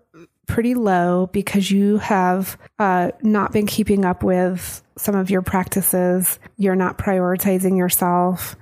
pretty 0.47 0.75
low 0.75 1.29
because 1.33 1.71
you 1.71 1.99
have 1.99 2.59
uh, 2.79 3.11
not 3.23 3.53
been 3.53 3.67
keeping 3.67 4.05
up 4.05 4.23
with 4.23 4.83
some 4.97 5.15
of 5.15 5.31
your 5.31 5.43
practices. 5.43 6.39
You're 6.57 6.77
not 6.77 6.99
prioritizing 6.99 7.77
yourself, 7.77 8.57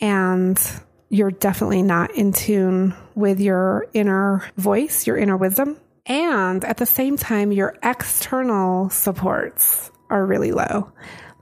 and 0.00 0.60
you're 1.08 1.30
definitely 1.30 1.82
not 1.82 2.14
in 2.14 2.32
tune 2.32 2.94
with 3.14 3.40
your 3.40 3.86
inner 3.92 4.44
voice, 4.56 5.06
your 5.06 5.16
inner 5.16 5.36
wisdom. 5.36 5.76
And 6.06 6.64
at 6.64 6.78
the 6.78 6.86
same 6.86 7.16
time, 7.16 7.52
your 7.52 7.76
external 7.82 8.90
supports 8.90 9.90
are 10.10 10.26
really 10.26 10.52
low 10.52 10.92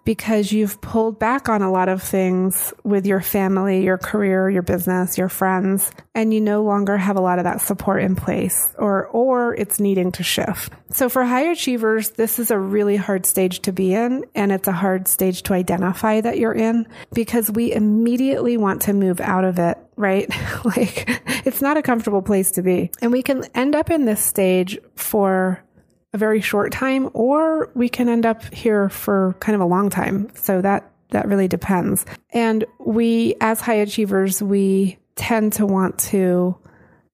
because 0.04 0.52
you've 0.52 0.80
pulled 0.80 1.18
back 1.18 1.48
on 1.48 1.62
a 1.62 1.70
lot 1.70 1.88
of 1.88 2.02
things 2.02 2.72
with 2.84 3.06
your 3.06 3.20
family, 3.20 3.84
your 3.84 3.98
career, 3.98 4.48
your 4.50 4.62
business, 4.62 5.18
your 5.18 5.28
friends, 5.28 5.90
and 6.14 6.34
you 6.34 6.40
no 6.40 6.62
longer 6.62 6.96
have 6.96 7.16
a 7.16 7.20
lot 7.20 7.38
of 7.38 7.44
that 7.44 7.60
support 7.60 8.02
in 8.02 8.16
place 8.16 8.74
or 8.78 9.06
or 9.08 9.54
it's 9.54 9.80
needing 9.80 10.12
to 10.12 10.22
shift. 10.22 10.72
So 10.90 11.08
for 11.08 11.24
high 11.24 11.50
achievers, 11.50 12.10
this 12.10 12.38
is 12.38 12.50
a 12.50 12.58
really 12.58 12.96
hard 12.96 13.26
stage 13.26 13.60
to 13.60 13.72
be 13.72 13.94
in 13.94 14.24
and 14.34 14.52
it's 14.52 14.68
a 14.68 14.72
hard 14.72 15.06
stage 15.06 15.42
to 15.44 15.54
identify 15.54 16.20
that 16.20 16.38
you're 16.38 16.54
in 16.54 16.86
because 17.12 17.50
we 17.50 17.72
immediately 17.72 18.56
want 18.56 18.82
to 18.82 18.92
move 18.92 19.20
out 19.20 19.44
of 19.44 19.58
it, 19.58 19.78
right? 19.96 20.28
like 20.64 21.04
it's 21.46 21.62
not 21.62 21.76
a 21.76 21.82
comfortable 21.82 22.22
place 22.22 22.50
to 22.52 22.62
be. 22.62 22.90
And 23.00 23.12
we 23.12 23.22
can 23.22 23.44
end 23.54 23.74
up 23.74 23.90
in 23.90 24.04
this 24.04 24.24
stage 24.24 24.78
for 24.96 25.62
a 26.12 26.18
very 26.18 26.40
short 26.40 26.72
time, 26.72 27.08
or 27.12 27.70
we 27.74 27.88
can 27.88 28.08
end 28.08 28.26
up 28.26 28.42
here 28.52 28.88
for 28.88 29.36
kind 29.40 29.54
of 29.54 29.60
a 29.60 29.66
long 29.66 29.90
time. 29.90 30.30
So 30.34 30.60
that 30.62 30.90
that 31.10 31.26
really 31.28 31.48
depends. 31.48 32.06
And 32.32 32.64
we, 32.78 33.34
as 33.40 33.60
high 33.60 33.74
achievers, 33.74 34.40
we 34.42 34.98
tend 35.16 35.54
to 35.54 35.66
want 35.66 35.98
to 35.98 36.56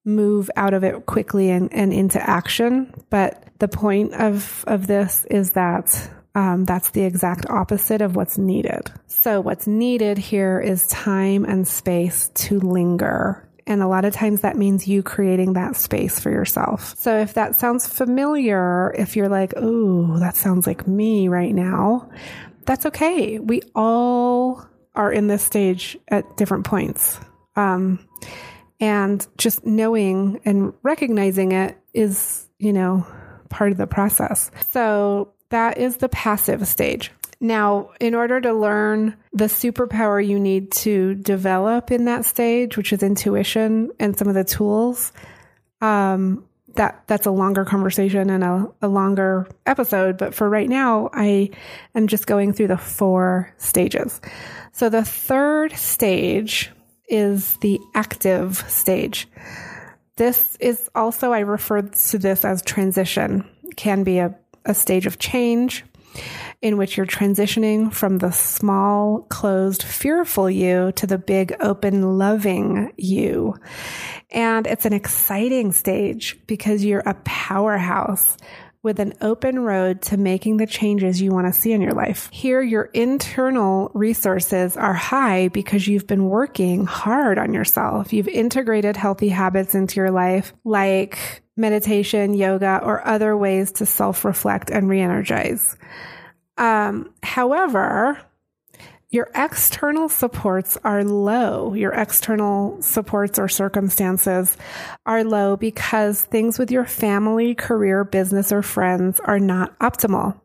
move 0.05 0.49
out 0.55 0.73
of 0.73 0.83
it 0.83 1.05
quickly 1.05 1.49
and, 1.49 1.73
and 1.73 1.91
into 1.91 2.21
action. 2.29 2.93
But 3.09 3.43
the 3.59 3.67
point 3.67 4.13
of 4.13 4.63
of 4.67 4.87
this 4.87 5.25
is 5.29 5.51
that 5.51 6.09
um, 6.35 6.65
that's 6.65 6.91
the 6.91 7.03
exact 7.03 7.49
opposite 7.49 8.01
of 8.01 8.15
what's 8.15 8.37
needed. 8.37 8.91
So 9.07 9.41
what's 9.41 9.65
needed 9.65 10.19
here 10.19 10.59
is 10.59 10.85
time 10.87 11.45
and 11.45 11.67
space 11.67 12.29
to 12.35 12.59
linger 12.59 13.46
and 13.67 13.83
a 13.83 13.87
lot 13.87 14.05
of 14.05 14.13
times 14.13 14.41
that 14.41 14.55
means 14.55 14.87
you 14.87 15.03
creating 15.03 15.53
that 15.53 15.75
space 15.75 16.19
for 16.19 16.31
yourself. 16.31 16.95
So 16.97 17.19
if 17.19 17.33
that 17.35 17.55
sounds 17.55 17.87
familiar, 17.87 18.93
if 18.97 19.15
you're 19.15 19.29
like, 19.29 19.53
oh, 19.57 20.17
that 20.19 20.35
sounds 20.37 20.65
like 20.65 20.87
me 20.87 21.27
right 21.27 21.53
now, 21.53 22.09
that's 22.65 22.85
okay. 22.87 23.39
We 23.39 23.61
all 23.75 24.65
are 24.95 25.11
in 25.11 25.27
this 25.27 25.43
stage 25.43 25.97
at 26.07 26.37
different 26.37 26.65
points. 26.65 27.19
Um, 27.55 27.99
and 28.79 29.25
just 29.37 29.65
knowing 29.65 30.39
and 30.45 30.73
recognizing 30.81 31.51
it 31.51 31.77
is, 31.93 32.47
you 32.59 32.71
know, 32.73 33.05
part 33.49 33.71
of 33.71 33.77
the 33.77 33.87
process. 33.87 34.49
So 34.69 35.33
that 35.49 35.77
is 35.77 35.97
the 35.97 36.09
passive 36.09 36.67
stage. 36.67 37.11
Now, 37.39 37.91
in 37.99 38.15
order 38.15 38.41
to 38.41 38.53
learn 38.53 39.15
the 39.31 39.45
superpower 39.45 40.25
you 40.25 40.39
need 40.39 40.71
to 40.71 41.13
develop 41.15 41.91
in 41.91 42.05
that 42.05 42.25
stage, 42.25 42.77
which 42.77 42.91
is 42.91 43.03
intuition 43.03 43.91
and 43.99 44.17
some 44.17 44.27
of 44.27 44.33
the 44.33 44.43
tools, 44.43 45.11
um, 45.81 46.43
that 46.73 47.03
that's 47.07 47.25
a 47.25 47.31
longer 47.31 47.65
conversation 47.65 48.29
and 48.29 48.43
a, 48.43 48.67
a 48.81 48.87
longer 48.87 49.47
episode. 49.65 50.17
But 50.17 50.33
for 50.33 50.49
right 50.49 50.69
now, 50.69 51.09
I 51.13 51.51
am 51.93 52.07
just 52.07 52.25
going 52.25 52.53
through 52.53 52.67
the 52.67 52.77
four 52.77 53.53
stages. 53.57 54.19
So 54.71 54.89
the 54.89 55.03
third 55.03 55.73
stage 55.73 56.71
is 57.07 57.57
the 57.57 57.79
active 57.93 58.57
stage. 58.67 59.27
This 60.15 60.55
is 60.59 60.89
also, 60.95 61.31
I 61.31 61.39
refer 61.39 61.83
to 61.83 62.17
this 62.17 62.43
as 62.43 62.61
transition, 62.61 63.47
can 63.75 64.03
be 64.03 64.17
a, 64.17 64.35
a 64.65 64.73
stage 64.73 65.05
of 65.05 65.19
change 65.19 65.83
in 66.61 66.77
which 66.77 66.97
you're 66.97 67.05
transitioning 67.05 67.93
from 67.93 68.17
the 68.17 68.31
small, 68.31 69.21
closed, 69.29 69.83
fearful 69.83 70.49
you 70.49 70.91
to 70.93 71.07
the 71.07 71.17
big, 71.17 71.55
open, 71.59 72.17
loving 72.17 72.93
you. 72.97 73.55
And 74.31 74.67
it's 74.67 74.85
an 74.85 74.93
exciting 74.93 75.71
stage 75.71 76.39
because 76.47 76.83
you're 76.83 77.03
a 77.05 77.13
powerhouse 77.25 78.37
with 78.83 78.99
an 78.99 79.13
open 79.21 79.59
road 79.59 80.01
to 80.03 80.17
making 80.17 80.57
the 80.57 80.67
changes 80.67 81.21
you 81.21 81.31
want 81.31 81.47
to 81.47 81.59
see 81.59 81.71
in 81.71 81.81
your 81.81 81.93
life. 81.93 82.29
Here, 82.31 82.61
your 82.61 82.83
internal 82.93 83.91
resources 83.93 84.77
are 84.77 84.93
high 84.93 85.47
because 85.49 85.87
you've 85.87 86.07
been 86.07 86.25
working 86.25 86.85
hard 86.85 87.37
on 87.37 87.53
yourself. 87.53 88.13
You've 88.13 88.27
integrated 88.27 88.95
healthy 88.95 89.29
habits 89.29 89.75
into 89.75 89.99
your 89.99 90.11
life, 90.11 90.53
like 90.63 91.43
meditation, 91.55 92.33
yoga, 92.33 92.79
or 92.83 93.05
other 93.05 93.35
ways 93.35 93.71
to 93.73 93.85
self 93.85 94.23
reflect 94.23 94.69
and 94.69 94.87
re 94.87 95.01
energize. 95.01 95.75
Um, 96.57 97.13
however, 97.23 98.19
your 99.09 99.29
external 99.33 100.09
supports 100.09 100.77
are 100.83 101.03
low. 101.03 101.73
Your 101.73 101.93
external 101.93 102.81
supports 102.81 103.39
or 103.39 103.47
circumstances 103.47 104.57
are 105.05 105.23
low 105.23 105.55
because 105.55 106.23
things 106.23 106.59
with 106.59 106.71
your 106.71 106.85
family, 106.85 107.55
career, 107.55 108.03
business, 108.03 108.51
or 108.51 108.61
friends 108.61 109.21
are 109.21 109.39
not 109.39 109.77
optimal. 109.79 110.39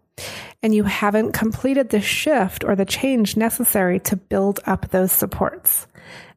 And 0.62 0.72
you 0.72 0.84
haven't 0.84 1.32
completed 1.32 1.88
the 1.88 2.00
shift 2.00 2.62
or 2.62 2.76
the 2.76 2.84
change 2.84 3.36
necessary 3.36 3.98
to 4.00 4.14
build 4.16 4.60
up 4.64 4.90
those 4.90 5.10
supports. 5.10 5.88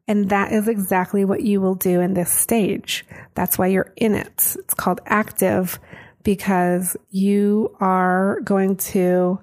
And 0.08 0.30
that 0.30 0.52
is 0.52 0.68
exactly 0.68 1.26
what 1.26 1.44
you 1.44 1.62
will 1.62 1.76
do 1.76 2.00
in 2.00 2.16
this 2.16 2.32
stage. 2.32 3.06
That's 3.36 3.60
why 3.60 3.68
you're 3.68 3.94
in 3.98 4.16
it. 4.16 4.56
It's 4.58 4.74
called 4.74 5.02
active 5.06 5.80
because 6.24 6.98
you 7.12 7.76
are 7.80 8.40
going 8.42 8.78
to 8.78 9.40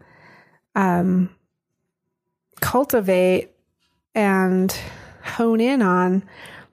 um, 0.75 1.31
cultivate 2.63 3.51
and 4.15 4.75
hone 5.23 5.61
in 5.61 5.83
on 5.83 6.23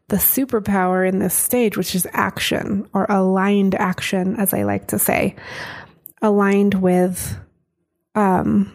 the 0.07 0.17
superpower 0.17 1.07
in 1.07 1.19
this 1.19 1.33
stage, 1.33 1.75
which 1.75 1.93
is 1.93 2.07
action 2.13 2.87
or 2.93 3.05
aligned 3.09 3.75
action, 3.75 4.35
as 4.37 4.53
I 4.53 4.63
like 4.63 4.87
to 4.87 4.99
say, 4.99 5.35
aligned 6.21 6.75
with 6.75 7.37
um, 8.15 8.71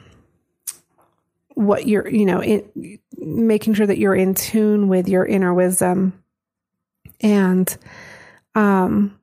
what 1.54 1.86
you're, 1.86 2.08
you 2.08 2.26
know, 2.26 2.42
in, 2.42 2.98
making 3.16 3.74
sure 3.74 3.86
that 3.86 3.98
you're 3.98 4.14
in 4.14 4.34
tune 4.34 4.88
with 4.88 5.08
your 5.08 5.24
inner 5.24 5.54
wisdom 5.54 6.22
and 7.20 7.76
um, 8.54 9.18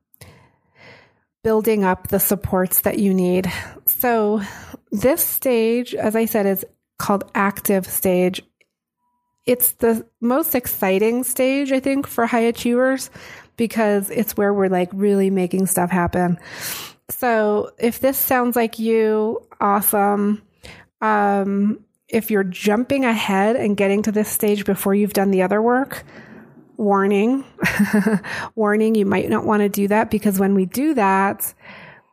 building 1.44 1.84
up 1.84 2.08
the 2.08 2.20
supports 2.20 2.82
that 2.82 3.00
you 3.00 3.14
need. 3.14 3.52
So, 3.86 4.42
this 4.92 5.26
stage, 5.26 5.96
as 5.96 6.18
I 6.18 6.26
said, 6.26 6.46
is 6.46 6.66
called 7.02 7.30
active 7.34 7.86
stage. 7.86 8.42
It's 9.46 9.72
the 9.74 10.06
most 10.22 10.54
exciting 10.54 11.24
stage, 11.24 11.72
I 11.72 11.80
think, 11.80 12.06
for 12.06 12.28
high 12.28 12.42
achievers 12.42 13.10
because 13.58 14.10
it's 14.12 14.38
where 14.38 14.54
we're 14.54 14.70
like 14.70 14.90
really 14.94 15.30
making 15.30 15.66
stuff 15.66 15.90
happen. 15.90 16.38
So, 17.10 17.72
if 17.78 18.00
this 18.00 18.18
sounds 18.18 18.56
like 18.56 18.80
you, 18.80 19.46
awesome. 19.60 20.44
Um, 21.02 21.84
if 22.08 22.30
you're 22.30 22.44
jumping 22.44 23.04
ahead 23.04 23.56
and 23.56 23.76
getting 23.76 24.04
to 24.04 24.12
this 24.12 24.30
stage 24.30 24.64
before 24.64 24.94
you've 24.94 25.14
done 25.14 25.32
the 25.32 25.42
other 25.42 25.62
work, 25.62 26.04
warning, 26.78 27.44
warning, 28.56 28.96
you 28.96 29.06
might 29.06 29.30
not 29.30 29.46
want 29.46 29.62
to 29.62 29.70
do 29.70 29.88
that 29.88 30.12
because 30.12 30.40
when 30.40 30.54
we 30.54 30.66
do 30.66 30.94
that, 30.94 31.54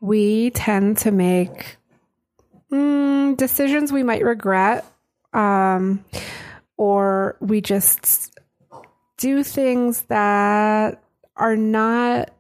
we 0.01 0.51
tend 0.51 0.99
to 0.99 1.11
make 1.11 1.78
mm, 2.73 3.37
decisions 3.37 3.93
we 3.93 4.03
might 4.03 4.25
regret, 4.25 4.85
um, 5.33 6.05
or 6.77 7.37
we 7.41 7.61
just 7.61 8.39
do 9.17 9.43
things 9.43 10.03
that 10.03 11.03
are 11.37 11.57
not 11.57 12.31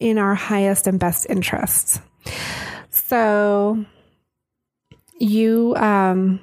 in 0.00 0.18
our 0.18 0.34
highest 0.34 0.86
and 0.86 1.00
best 1.00 1.26
interests. 1.28 2.00
So 2.90 3.84
you 5.18 5.74
um, 5.76 6.40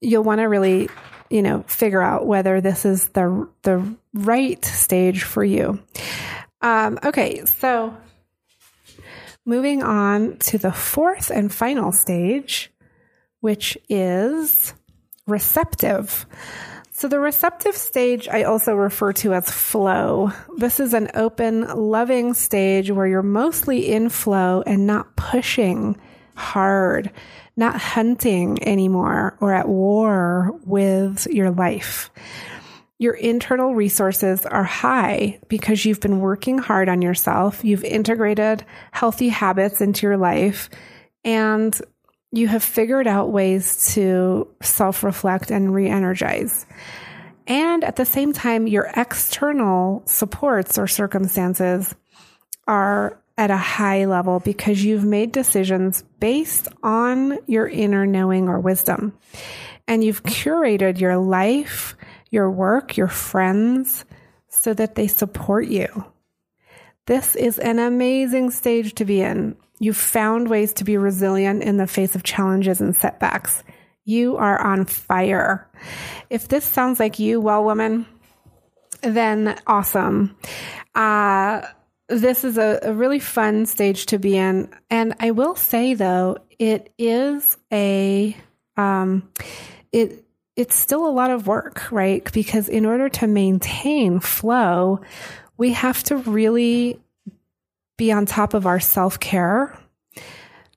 you'll 0.00 0.24
want 0.24 0.40
to 0.40 0.44
really 0.44 0.88
you 1.30 1.42
know 1.42 1.64
figure 1.66 2.02
out 2.02 2.26
whether 2.26 2.60
this 2.60 2.84
is 2.84 3.08
the 3.08 3.48
the 3.62 3.96
right 4.14 4.64
stage 4.64 5.24
for 5.24 5.44
you. 5.44 5.80
Um, 6.60 6.98
okay, 7.04 7.44
so 7.44 7.96
moving 9.44 9.82
on 9.82 10.38
to 10.38 10.58
the 10.58 10.72
fourth 10.72 11.30
and 11.30 11.52
final 11.52 11.92
stage, 11.92 12.72
which 13.40 13.76
is 13.88 14.74
receptive. 15.26 16.26
So, 16.92 17.08
the 17.08 17.18
receptive 17.18 17.74
stage 17.74 18.28
I 18.28 18.44
also 18.44 18.74
refer 18.74 19.12
to 19.14 19.34
as 19.34 19.50
flow. 19.50 20.30
This 20.58 20.78
is 20.78 20.94
an 20.94 21.10
open, 21.14 21.62
loving 21.62 22.34
stage 22.34 22.90
where 22.90 23.06
you're 23.06 23.22
mostly 23.22 23.90
in 23.90 24.08
flow 24.08 24.62
and 24.66 24.86
not 24.86 25.16
pushing 25.16 25.96
hard, 26.36 27.10
not 27.56 27.76
hunting 27.76 28.62
anymore 28.66 29.36
or 29.40 29.52
at 29.52 29.68
war 29.68 30.52
with 30.64 31.26
your 31.30 31.50
life. 31.50 32.10
Your 33.02 33.14
internal 33.14 33.74
resources 33.74 34.46
are 34.46 34.62
high 34.62 35.40
because 35.48 35.84
you've 35.84 35.98
been 35.98 36.20
working 36.20 36.58
hard 36.58 36.88
on 36.88 37.02
yourself. 37.02 37.64
You've 37.64 37.82
integrated 37.82 38.64
healthy 38.92 39.28
habits 39.28 39.80
into 39.80 40.06
your 40.06 40.16
life 40.16 40.70
and 41.24 41.76
you 42.30 42.46
have 42.46 42.62
figured 42.62 43.08
out 43.08 43.32
ways 43.32 43.92
to 43.94 44.46
self 44.62 45.02
reflect 45.02 45.50
and 45.50 45.74
re 45.74 45.88
energize. 45.88 46.64
And 47.48 47.82
at 47.82 47.96
the 47.96 48.04
same 48.04 48.32
time, 48.32 48.68
your 48.68 48.88
external 48.94 50.04
supports 50.06 50.78
or 50.78 50.86
circumstances 50.86 51.92
are 52.68 53.20
at 53.36 53.50
a 53.50 53.56
high 53.56 54.04
level 54.04 54.38
because 54.38 54.84
you've 54.84 55.04
made 55.04 55.32
decisions 55.32 56.04
based 56.20 56.68
on 56.84 57.36
your 57.48 57.66
inner 57.66 58.06
knowing 58.06 58.48
or 58.48 58.60
wisdom. 58.60 59.18
And 59.88 60.04
you've 60.04 60.22
curated 60.22 61.00
your 61.00 61.16
life, 61.16 61.96
your 62.32 62.50
work, 62.50 62.96
your 62.96 63.08
friends 63.08 64.04
so 64.48 64.74
that 64.74 64.96
they 64.96 65.06
support 65.06 65.68
you. 65.68 66.04
This 67.06 67.36
is 67.36 67.58
an 67.58 67.78
amazing 67.78 68.50
stage 68.50 68.94
to 68.94 69.04
be 69.04 69.20
in. 69.20 69.56
You've 69.78 69.96
found 69.96 70.48
ways 70.48 70.72
to 70.74 70.84
be 70.84 70.96
resilient 70.96 71.62
in 71.62 71.76
the 71.76 71.86
face 71.86 72.14
of 72.14 72.22
challenges 72.22 72.80
and 72.80 72.96
setbacks. 72.96 73.62
You 74.04 74.36
are 74.36 74.60
on 74.60 74.86
fire. 74.86 75.70
If 76.30 76.48
this 76.48 76.64
sounds 76.64 76.98
like 76.98 77.18
you, 77.18 77.40
well, 77.40 77.64
woman, 77.64 78.06
then 79.02 79.58
awesome. 79.66 80.36
Uh, 80.94 81.62
this 82.08 82.44
is 82.44 82.56
a, 82.56 82.78
a, 82.82 82.94
really 82.94 83.18
fun 83.18 83.66
stage 83.66 84.06
to 84.06 84.18
be 84.18 84.36
in. 84.36 84.72
And 84.90 85.14
I 85.18 85.30
will 85.30 85.56
say 85.56 85.94
though, 85.94 86.38
it 86.58 86.92
is 86.98 87.56
a, 87.72 88.36
um, 88.76 89.30
it, 89.90 90.24
it's 90.56 90.74
still 90.74 91.06
a 91.06 91.10
lot 91.10 91.30
of 91.30 91.46
work, 91.46 91.90
right? 91.90 92.30
Because 92.32 92.68
in 92.68 92.84
order 92.84 93.08
to 93.08 93.26
maintain 93.26 94.20
flow, 94.20 95.00
we 95.56 95.72
have 95.72 96.02
to 96.04 96.16
really 96.16 97.00
be 97.96 98.12
on 98.12 98.26
top 98.26 98.54
of 98.54 98.66
our 98.66 98.80
self 98.80 99.18
care, 99.20 99.78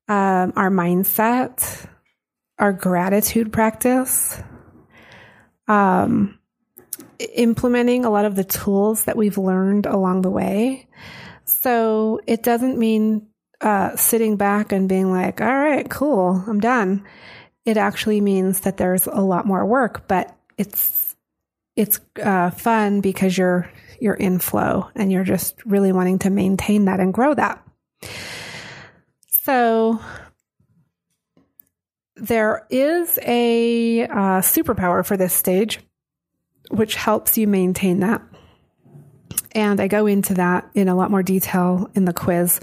um, 0.08 0.54
our 0.56 0.70
mindset, 0.70 1.88
our 2.58 2.72
gratitude 2.72 3.52
practice, 3.52 4.42
um, 5.68 6.40
implementing 7.34 8.06
a 8.06 8.10
lot 8.10 8.26
of 8.26 8.36
the 8.36 8.44
tools 8.44 9.06
that 9.06 9.18
we've 9.18 9.38
learned 9.38 9.86
along 9.86 10.22
the 10.22 10.30
way. 10.30 10.88
So 11.46 12.22
it 12.28 12.44
doesn't 12.44 12.78
mean 12.78 13.28
uh, 13.62 13.96
sitting 13.96 14.38
back 14.38 14.72
and 14.72 14.88
being 14.90 15.12
like, 15.12 15.42
all 15.42 15.48
right, 15.48 15.90
cool, 15.90 16.44
I'm 16.48 16.60
done. 16.60 17.06
It 17.66 17.78
actually 17.78 18.22
means 18.22 18.62
that 18.62 18.78
there's 18.78 19.08
a 19.08 19.22
lot 19.22 19.46
more 19.46 19.66
work, 19.66 20.08
but 20.08 20.36
it's 20.58 21.16
it's 21.76 22.00
uh, 22.22 22.52
fun 22.52 23.02
because 23.02 23.38
you're 23.38 23.70
you're 24.00 24.14
in 24.14 24.40
flow 24.40 24.90
and 24.96 25.12
you're 25.12 25.24
just 25.24 25.56
really 25.66 25.92
wanting 25.92 26.20
to 26.20 26.30
maintain 26.30 26.86
that 26.86 27.00
and 27.00 27.14
grow 27.14 27.34
that. 27.34 27.62
So 29.30 30.00
there 32.16 32.66
is 32.70 33.20
a 33.24 34.04
uh, 34.04 34.42
superpower 34.42 35.06
for 35.06 35.18
this 35.18 35.34
stage, 35.34 35.80
which 36.70 36.96
helps 36.96 37.38
you 37.38 37.48
maintain 37.48 38.00
that. 38.00 38.22
And 39.52 39.80
I 39.80 39.88
go 39.88 40.06
into 40.06 40.34
that 40.36 40.70
in 40.74 40.88
a 40.90 40.96
lot 40.96 41.12
more 41.12 41.24
detail 41.24 41.90
in 41.94 42.06
the 42.06 42.14
quiz. 42.14 42.60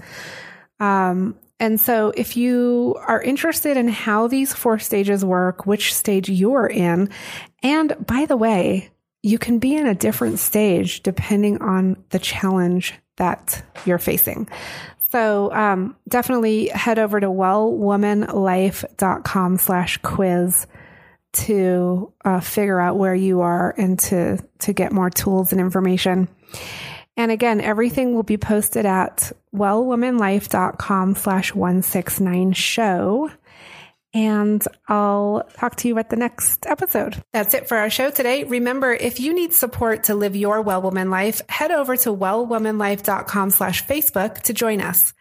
Um, 0.79 1.35
and 1.59 1.79
so, 1.79 2.11
if 2.15 2.35
you 2.35 2.95
are 3.07 3.21
interested 3.21 3.77
in 3.77 3.87
how 3.87 4.27
these 4.27 4.53
four 4.53 4.79
stages 4.79 5.23
work, 5.23 5.65
which 5.65 5.93
stage 5.93 6.29
you're 6.29 6.67
in, 6.67 7.09
and 7.61 7.95
by 8.05 8.25
the 8.25 8.37
way, 8.37 8.89
you 9.21 9.39
can 9.39 9.59
be 9.59 9.75
in 9.75 9.87
a 9.87 9.95
different 9.95 10.39
stage 10.39 11.03
depending 11.03 11.61
on 11.61 12.03
the 12.09 12.19
challenge 12.19 12.93
that 13.17 13.63
you're 13.85 13.97
facing. 13.97 14.49
So 15.09 15.53
um, 15.53 15.95
definitely 16.09 16.67
head 16.69 16.99
over 16.99 17.19
to 17.19 17.27
wellwomanlife.com 17.27 19.57
slash 19.57 19.97
quiz 19.97 20.65
to 21.33 22.13
uh, 22.25 22.39
figure 22.39 22.79
out 22.79 22.97
where 22.97 23.13
you 23.15 23.41
are 23.41 23.75
and 23.77 23.99
to, 23.99 24.39
to 24.59 24.73
get 24.73 24.91
more 24.91 25.11
tools 25.11 25.51
and 25.51 25.61
information. 25.61 26.27
And 27.15 27.31
again, 27.31 27.61
everything 27.61 28.15
will 28.15 28.23
be 28.23 28.37
posted 28.37 28.85
at 28.85 29.31
wellwomanlife.com 29.55 31.15
slash 31.15 31.53
169 31.53 32.53
show 32.53 33.29
and 34.13 34.63
I'll 34.87 35.47
talk 35.55 35.75
to 35.77 35.87
you 35.87 35.97
at 35.97 36.09
the 36.09 36.15
next 36.15 36.67
episode. 36.67 37.21
That's 37.31 37.53
it 37.53 37.67
for 37.67 37.77
our 37.77 37.89
show 37.89 38.11
today. 38.11 38.43
Remember, 38.43 38.93
if 38.93 39.19
you 39.19 39.33
need 39.33 39.53
support 39.53 40.05
to 40.05 40.15
live 40.15 40.35
your 40.35 40.61
well 40.61 40.81
woman 40.81 41.09
life, 41.09 41.41
head 41.49 41.71
over 41.71 41.97
to 41.97 42.13
wellwomanlife.com 42.13 43.49
slash 43.49 43.85
Facebook 43.85 44.41
to 44.43 44.53
join 44.53 44.81
us. 44.81 45.13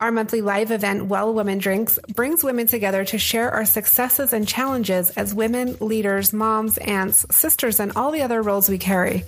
Our 0.00 0.12
monthly 0.12 0.40
live 0.40 0.70
event, 0.70 1.06
Well 1.06 1.32
Woman 1.32 1.58
Drinks, 1.58 1.98
brings 2.14 2.44
women 2.44 2.66
together 2.66 3.04
to 3.06 3.18
share 3.18 3.50
our 3.50 3.64
successes 3.64 4.32
and 4.32 4.46
challenges 4.46 5.10
as 5.10 5.34
women, 5.34 5.76
leaders, 5.80 6.32
moms, 6.32 6.78
aunts, 6.78 7.26
sisters, 7.30 7.80
and 7.80 7.92
all 7.96 8.10
the 8.10 8.22
other 8.22 8.42
roles 8.42 8.68
we 8.68 8.78
carry. 8.78 9.24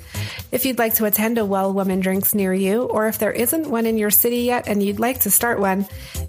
If 0.52 0.64
you'd 0.64 0.78
like 0.78 0.94
to 0.94 1.06
attend 1.06 1.38
a 1.38 1.44
Well 1.44 1.72
Woman 1.72 2.00
Drinks 2.00 2.34
near 2.34 2.54
you, 2.54 2.82
or 2.84 3.08
if 3.08 3.18
there 3.18 3.32
isn't 3.32 3.70
one 3.70 3.86
in 3.86 3.98
your 3.98 4.10
city 4.10 4.40
yet 4.40 4.68
and 4.68 4.82
you'd 4.82 5.00
like 5.00 5.20
to 5.20 5.30
start 5.30 5.58
one, 5.58 5.86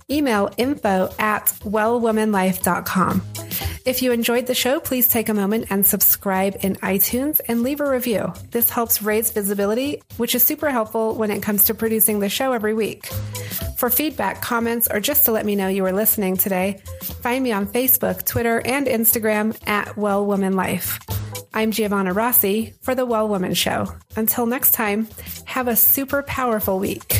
email 0.09 0.51
info 0.57 1.13
at 1.19 1.47
wellwomanlife.com. 1.63 3.48
If 3.89 4.03
you 4.03 4.11
enjoyed 4.11 4.45
the 4.45 4.53
show, 4.53 4.79
please 4.79 5.07
take 5.07 5.29
a 5.29 5.33
moment 5.33 5.65
and 5.71 5.83
subscribe 5.83 6.57
in 6.61 6.75
iTunes 6.75 7.41
and 7.47 7.63
leave 7.63 7.81
a 7.81 7.89
review. 7.89 8.31
This 8.51 8.69
helps 8.69 9.01
raise 9.01 9.31
visibility, 9.31 10.03
which 10.17 10.35
is 10.35 10.43
super 10.43 10.69
helpful 10.69 11.15
when 11.15 11.31
it 11.31 11.41
comes 11.41 11.63
to 11.63 11.73
producing 11.73 12.19
the 12.19 12.29
show 12.29 12.53
every 12.53 12.75
week. 12.75 13.07
For 13.77 13.89
feedback, 13.89 14.43
comments, 14.43 14.87
or 14.91 14.99
just 14.99 15.25
to 15.25 15.31
let 15.31 15.43
me 15.43 15.55
know 15.55 15.69
you 15.69 15.81
were 15.81 15.91
listening 15.91 16.37
today, 16.37 16.83
find 17.23 17.43
me 17.43 17.51
on 17.51 17.65
Facebook, 17.65 18.23
Twitter, 18.27 18.61
and 18.63 18.85
Instagram 18.85 19.57
at 19.67 19.97
Well 19.97 20.23
Woman 20.23 20.53
Life. 20.53 20.99
I'm 21.51 21.71
Giovanna 21.71 22.13
Rossi 22.13 22.75
for 22.81 22.93
The 22.93 23.07
Well 23.07 23.27
Woman 23.27 23.55
Show. 23.55 23.87
Until 24.15 24.45
next 24.45 24.75
time, 24.75 25.07
have 25.45 25.67
a 25.67 25.75
super 25.75 26.21
powerful 26.21 26.77
week. 26.77 27.19